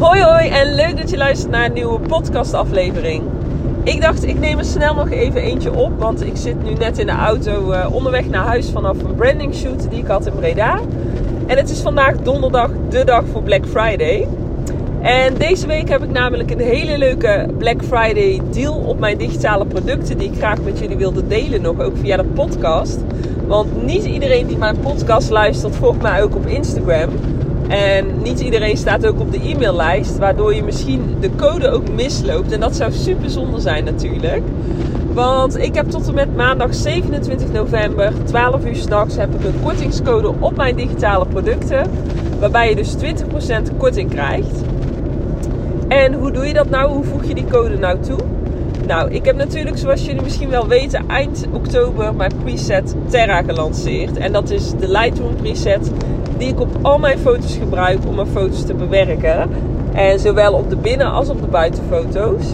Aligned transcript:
Hoi 0.00 0.22
hoi 0.22 0.48
en 0.48 0.74
leuk 0.74 0.96
dat 0.96 1.10
je 1.10 1.16
luistert 1.16 1.50
naar 1.50 1.64
een 1.64 1.72
nieuwe 1.72 2.00
podcastaflevering. 2.00 3.22
Ik 3.82 4.00
dacht 4.00 4.24
ik 4.24 4.38
neem 4.38 4.58
er 4.58 4.64
snel 4.64 4.94
nog 4.94 5.10
even 5.10 5.40
eentje 5.42 5.72
op, 5.72 5.98
want 5.98 6.22
ik 6.22 6.36
zit 6.36 6.62
nu 6.62 6.72
net 6.72 6.98
in 6.98 7.06
de 7.06 7.12
auto 7.12 7.72
uh, 7.72 7.86
onderweg 7.92 8.28
naar 8.28 8.44
huis 8.44 8.70
vanaf 8.70 9.02
een 9.02 9.14
branding 9.14 9.54
shoot 9.54 9.90
die 9.90 9.98
ik 9.98 10.06
had 10.06 10.26
in 10.26 10.32
Breda. 10.32 10.80
En 11.46 11.56
het 11.56 11.70
is 11.70 11.80
vandaag 11.80 12.16
donderdag, 12.16 12.70
de 12.88 13.04
dag 13.04 13.24
voor 13.32 13.42
Black 13.42 13.66
Friday. 13.66 14.28
En 15.02 15.34
deze 15.34 15.66
week 15.66 15.88
heb 15.88 16.02
ik 16.02 16.10
namelijk 16.10 16.50
een 16.50 16.60
hele 16.60 16.98
leuke 16.98 17.46
Black 17.58 17.84
Friday 17.84 18.40
deal 18.50 18.74
op 18.74 18.98
mijn 18.98 19.18
digitale 19.18 19.66
producten 19.66 20.18
die 20.18 20.30
ik 20.30 20.38
graag 20.38 20.62
met 20.62 20.78
jullie 20.78 20.96
wilde 20.96 21.26
delen 21.26 21.62
nog, 21.62 21.80
ook 21.80 21.96
via 21.96 22.16
de 22.16 22.24
podcast. 22.24 22.98
Want 23.46 23.84
niet 23.84 24.04
iedereen 24.04 24.46
die 24.46 24.58
mijn 24.58 24.78
podcast 24.78 25.30
luistert 25.30 25.76
volgt 25.76 26.02
mij 26.02 26.22
ook 26.22 26.34
op 26.34 26.46
Instagram. 26.46 27.08
En 27.70 28.22
niet 28.22 28.40
iedereen 28.40 28.76
staat 28.76 29.06
ook 29.06 29.20
op 29.20 29.32
de 29.32 29.40
e-maillijst, 29.40 30.18
waardoor 30.18 30.54
je 30.54 30.62
misschien 30.62 31.16
de 31.20 31.30
code 31.36 31.70
ook 31.70 31.90
misloopt. 31.94 32.52
En 32.52 32.60
dat 32.60 32.76
zou 32.76 32.92
super 32.92 33.30
zonde 33.30 33.60
zijn 33.60 33.84
natuurlijk. 33.84 34.42
Want 35.12 35.58
ik 35.58 35.74
heb 35.74 35.90
tot 35.90 36.08
en 36.08 36.14
met 36.14 36.36
maandag 36.36 36.74
27 36.74 37.52
november, 37.52 38.12
12 38.24 38.64
uur 38.64 38.76
s'nachts, 38.76 39.16
heb 39.16 39.34
ik 39.34 39.44
een 39.44 39.62
kortingscode 39.62 40.34
op 40.38 40.56
mijn 40.56 40.76
digitale 40.76 41.26
producten. 41.26 41.90
Waarbij 42.40 42.68
je 42.68 42.76
dus 42.76 42.94
20% 42.94 43.76
korting 43.76 44.10
krijgt. 44.10 44.62
En 45.88 46.12
hoe 46.12 46.30
doe 46.30 46.46
je 46.46 46.52
dat 46.52 46.70
nou? 46.70 46.92
Hoe 46.92 47.04
voeg 47.04 47.24
je 47.24 47.34
die 47.34 47.46
code 47.50 47.78
nou 47.78 48.00
toe? 48.00 48.18
Nou, 48.86 49.10
ik 49.10 49.24
heb 49.24 49.36
natuurlijk, 49.36 49.78
zoals 49.78 50.04
jullie 50.04 50.22
misschien 50.22 50.50
wel 50.50 50.66
weten, 50.66 51.08
eind 51.08 51.46
oktober 51.52 52.14
mijn 52.14 52.32
preset 52.42 52.94
Terra 53.08 53.42
gelanceerd. 53.42 54.16
En 54.16 54.32
dat 54.32 54.50
is 54.50 54.70
de 54.70 54.88
Lightroom 54.88 55.36
preset 55.36 55.90
die 56.40 56.48
ik 56.48 56.60
op 56.60 56.68
al 56.82 56.98
mijn 56.98 57.18
foto's 57.18 57.56
gebruik 57.56 57.98
om 58.08 58.14
mijn 58.14 58.26
foto's 58.26 58.64
te 58.64 58.74
bewerken. 58.74 59.50
En 59.92 60.20
zowel 60.20 60.52
op 60.52 60.70
de 60.70 60.76
binnen- 60.76 61.12
als 61.12 61.28
op 61.28 61.40
de 61.40 61.46
buitenfoto's. 61.46 62.44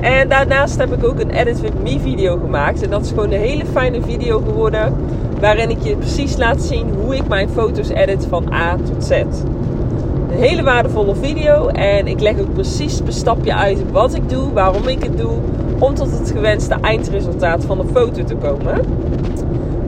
En 0.00 0.28
daarnaast 0.28 0.78
heb 0.78 0.92
ik 0.92 1.04
ook 1.04 1.20
een 1.20 1.30
Edit 1.30 1.60
With 1.60 1.82
Me 1.82 2.00
video 2.00 2.38
gemaakt. 2.38 2.82
En 2.82 2.90
dat 2.90 3.04
is 3.04 3.08
gewoon 3.08 3.32
een 3.32 3.40
hele 3.40 3.64
fijne 3.72 4.02
video 4.02 4.42
geworden. 4.46 4.94
Waarin 5.40 5.70
ik 5.70 5.82
je 5.82 5.96
precies 5.96 6.36
laat 6.36 6.62
zien 6.62 6.86
hoe 7.02 7.16
ik 7.16 7.28
mijn 7.28 7.48
foto's 7.48 7.88
edit 7.88 8.26
van 8.28 8.52
A 8.52 8.76
tot 8.76 9.04
Z. 9.04 9.10
Een 9.10 10.38
hele 10.38 10.62
waardevolle 10.62 11.14
video. 11.14 11.68
En 11.68 12.06
ik 12.06 12.20
leg 12.20 12.40
ook 12.40 12.52
precies 12.52 13.00
per 13.00 13.12
stapje 13.12 13.54
uit 13.54 13.90
wat 13.92 14.14
ik 14.14 14.28
doe, 14.28 14.52
waarom 14.52 14.88
ik 14.88 15.02
het 15.02 15.18
doe. 15.18 15.32
Om 15.78 15.94
tot 15.94 16.18
het 16.18 16.30
gewenste 16.30 16.76
eindresultaat 16.80 17.64
van 17.64 17.78
de 17.78 17.84
foto 17.92 18.24
te 18.24 18.34
komen. 18.34 18.80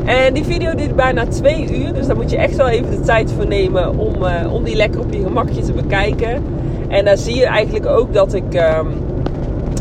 En 0.08 0.34
die 0.34 0.44
video 0.44 0.74
duurt 0.74 0.96
bijna 0.96 1.26
twee 1.26 1.78
uur. 1.78 1.94
Dus 1.94 2.06
daar 2.06 2.16
moet 2.16 2.30
je 2.30 2.36
echt 2.36 2.56
wel 2.56 2.68
even 2.68 2.90
de 2.90 3.00
tijd 3.00 3.32
voor 3.32 3.46
nemen 3.46 3.98
om, 3.98 4.22
uh, 4.22 4.52
om 4.52 4.64
die 4.64 4.76
lekker 4.76 5.00
op 5.00 5.12
je 5.12 5.22
gemakje 5.22 5.62
te 5.62 5.72
bekijken. 5.72 6.42
En 6.88 7.04
daar 7.04 7.16
zie 7.16 7.36
je 7.36 7.46
eigenlijk 7.46 7.86
ook 7.86 8.12
dat 8.14 8.34
ik 8.34 8.54
um, 8.54 8.86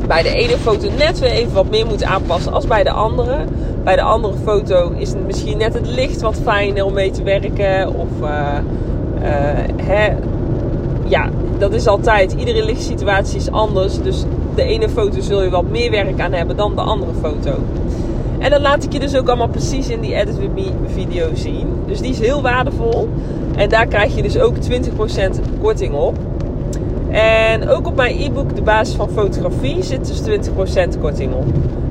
bij 0.08 0.24
de 0.24 0.30
ene 0.30 0.58
foto 0.58 0.90
net 0.98 1.20
weer 1.20 1.30
even 1.30 1.54
wat 1.54 1.70
meer 1.70 1.86
moet 1.86 2.04
aanpassen 2.04 2.54
als 2.54 2.68
bij 2.68 2.84
de 2.84 2.92
andere. 2.92 3.38
Bij 3.84 3.96
de 3.96 4.02
andere 4.02 4.34
foto 4.44 4.92
is 4.98 5.14
misschien 5.26 5.58
net 5.58 5.74
het 5.74 5.88
licht 5.88 6.22
wat 6.22 6.40
fijner 6.44 6.86
om 6.86 6.94
mee 6.94 7.12
te 7.12 7.24
werken. 7.24 7.94
Of 7.96 8.10
uh, 8.22 8.28
uh, 8.28 9.30
hè, 9.82 10.16
ja, 11.06 11.30
dat 11.58 11.74
is 11.74 11.88
altijd. 11.88 12.34
Iedere 12.34 12.66
lichtsituatie 12.66 13.38
is 13.38 13.52
anders. 13.52 14.02
Dus 14.02 14.24
de 14.56 14.64
ene 14.64 14.90
foto 14.90 15.22
zul 15.22 15.44
je 15.44 15.50
wat 15.50 15.70
meer 15.70 15.92
werk 15.92 16.20
aan 16.20 16.34
hebben 16.34 16.58
dan 16.58 16.76
de 16.76 16.82
andere 16.82 17.14
foto. 17.22 17.52
En 18.40 18.50
dat 18.50 18.62
laat 18.62 18.84
ik 18.84 18.94
je 18.94 19.00
dus 19.00 19.16
ook 19.16 19.28
allemaal 19.28 19.48
precies 19.48 19.90
in 19.90 20.00
die 20.00 20.16
Edit 20.16 20.38
With 20.38 20.54
Me 20.54 20.72
video 20.94 21.30
zien. 21.34 21.68
Dus 21.88 22.00
die 22.00 22.12
is 22.12 22.20
heel 22.20 22.42
waardevol. 22.42 23.10
En 23.56 23.70
daar 23.70 23.86
krijg 23.88 24.16
je 24.16 24.22
dus 24.22 24.40
ook 24.40 24.56
20% 24.56 24.60
korting 25.62 25.94
op. 25.94 26.18
En 27.10 27.70
ook 27.70 27.88
op 27.88 27.96
mijn 27.96 28.20
e-book 28.20 28.56
De 28.56 28.62
Basis 28.62 28.96
van 28.96 29.10
Fotografie 29.10 29.84
zit 29.84 30.08
dus 30.08 30.50
20% 30.96 31.00
korting 31.02 31.34
op. 31.34 31.46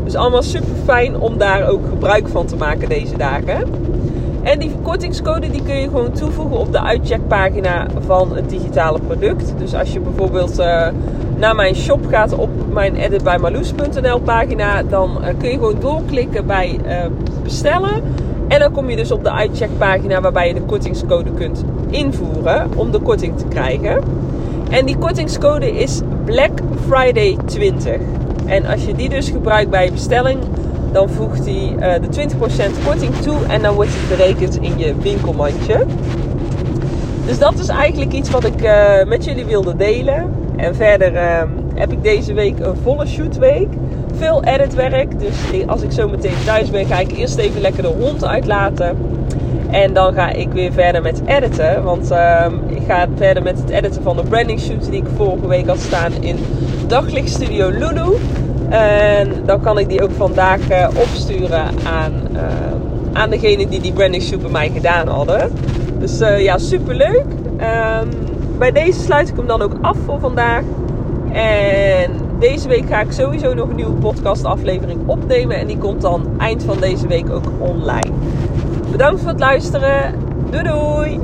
Dus 0.04 0.14
allemaal 0.14 0.42
super 0.42 0.74
fijn 0.84 1.20
om 1.20 1.38
daar 1.38 1.68
ook 1.68 1.86
gebruik 1.88 2.28
van 2.28 2.46
te 2.46 2.56
maken 2.56 2.88
deze 2.88 3.16
dagen. 3.16 3.64
En 4.42 4.58
die 4.58 4.70
kortingscode 4.82 5.50
die 5.50 5.62
kun 5.62 5.76
je 5.76 5.88
gewoon 5.88 6.12
toevoegen 6.12 6.56
op 6.56 6.72
de 6.72 6.82
uitcheckpagina 6.82 7.86
van 8.06 8.36
het 8.36 8.48
digitale 8.50 8.98
product. 9.06 9.54
Dus 9.58 9.74
als 9.74 9.92
je 9.92 10.00
bijvoorbeeld 10.00 10.58
uh, 10.58 10.86
naar 11.36 11.54
mijn 11.54 11.74
shop 11.74 12.06
gaat 12.06 12.34
op 12.34 12.50
mijn 12.72 12.96
editbijmarloes.nl 12.96 14.20
pagina, 14.20 14.82
dan 14.82 15.18
uh, 15.20 15.26
kun 15.38 15.48
je 15.48 15.54
gewoon 15.54 15.80
doorklikken 15.80 16.46
bij 16.46 16.78
uh, 16.86 17.04
bestellen. 17.42 18.02
En 18.48 18.58
dan 18.58 18.72
kom 18.72 18.90
je 18.90 18.96
dus 18.96 19.10
op 19.10 19.24
de 19.24 19.32
uitcheckpagina 19.32 20.20
waarbij 20.20 20.48
je 20.48 20.54
de 20.54 20.60
kortingscode 20.60 21.30
kunt 21.32 21.64
invoeren 21.90 22.70
om 22.76 22.90
de 22.90 22.98
korting 22.98 23.38
te 23.38 23.44
krijgen. 23.46 24.02
En 24.70 24.86
die 24.86 24.98
kortingscode 24.98 25.70
is 25.70 26.00
Black 26.24 26.50
Friday 26.86 27.36
20. 27.44 27.96
En 28.46 28.66
als 28.66 28.84
je 28.84 28.94
die 28.94 29.08
dus 29.08 29.28
gebruikt 29.28 29.70
bij 29.70 29.84
je 29.84 29.92
bestelling, 29.92 30.38
dan 30.92 31.08
voegt 31.08 31.44
hij 31.44 31.74
uh, 31.74 32.08
de 32.10 32.28
20% 32.28 32.84
korting 32.86 33.14
toe 33.14 33.36
en 33.48 33.62
dan 33.62 33.74
wordt 33.74 33.90
het 33.92 34.18
berekend 34.18 34.56
in 34.60 34.78
je 34.78 34.94
winkelmandje. 34.96 35.84
Dus 37.26 37.38
dat 37.38 37.58
is 37.58 37.68
eigenlijk 37.68 38.12
iets 38.12 38.30
wat 38.30 38.44
ik 38.44 38.70
met 39.06 39.24
jullie 39.24 39.44
wilde 39.44 39.76
delen. 39.76 40.45
En 40.56 40.74
verder 40.74 41.12
uh, 41.12 41.42
heb 41.74 41.92
ik 41.92 42.02
deze 42.02 42.32
week 42.34 42.58
een 42.58 42.76
volle 42.82 43.06
shootweek. 43.06 43.68
Veel 44.16 44.44
editwerk. 44.44 45.20
Dus 45.20 45.66
als 45.66 45.82
ik 45.82 45.92
zo 45.92 46.08
meteen 46.08 46.44
thuis 46.44 46.70
ben, 46.70 46.86
ga 46.86 46.98
ik 46.98 47.12
eerst 47.12 47.38
even 47.38 47.60
lekker 47.60 47.82
de 47.82 47.88
hond 47.88 48.24
uitlaten. 48.24 48.96
En 49.70 49.92
dan 49.92 50.14
ga 50.14 50.30
ik 50.30 50.52
weer 50.52 50.72
verder 50.72 51.02
met 51.02 51.22
editen. 51.26 51.82
Want 51.82 52.10
ehm, 52.10 52.54
ik 52.68 52.82
ga 52.86 53.06
verder 53.16 53.42
met 53.42 53.58
het 53.58 53.70
editen 53.70 54.02
van 54.02 54.16
de 54.16 54.22
branding 54.22 54.60
shoot 54.60 54.90
die 54.90 55.00
ik 55.00 55.08
vorige 55.16 55.46
week 55.46 55.66
had 55.66 55.78
staan 55.78 56.12
in 56.20 56.36
Daglichtstudio 56.86 57.70
Lulu. 57.70 58.16
En 58.68 59.28
dan 59.44 59.60
kan 59.60 59.78
ik 59.78 59.88
die 59.88 60.02
ook 60.02 60.10
vandaag 60.16 60.70
uh, 60.70 60.88
opsturen 60.94 61.64
aan, 61.84 62.12
uh, 62.32 62.40
aan 63.12 63.30
degene 63.30 63.68
die 63.68 63.80
die 63.80 63.92
branding 63.92 64.22
shoot 64.22 64.42
bij 64.42 64.50
mij 64.50 64.70
gedaan 64.74 65.08
hadden. 65.08 65.52
Dus 65.98 66.20
uh, 66.20 66.42
ja, 66.42 66.58
super 66.58 66.94
leuk. 66.94 67.24
Um, 67.60 68.35
bij 68.58 68.72
deze 68.72 69.00
sluit 69.00 69.28
ik 69.28 69.36
hem 69.36 69.46
dan 69.46 69.62
ook 69.62 69.72
af 69.80 69.96
voor 70.04 70.20
vandaag. 70.20 70.62
En 71.32 72.10
deze 72.38 72.68
week 72.68 72.86
ga 72.88 73.00
ik 73.00 73.12
sowieso 73.12 73.54
nog 73.54 73.68
een 73.68 73.76
nieuwe 73.76 73.96
podcast 73.96 74.44
aflevering 74.44 75.00
opnemen. 75.06 75.58
En 75.58 75.66
die 75.66 75.78
komt 75.78 76.00
dan 76.00 76.26
eind 76.38 76.62
van 76.62 76.78
deze 76.80 77.06
week 77.06 77.30
ook 77.30 77.50
online. 77.58 78.12
Bedankt 78.90 79.20
voor 79.20 79.30
het 79.30 79.40
luisteren. 79.40 80.14
Doei 80.50 80.62
doei! 80.62 81.20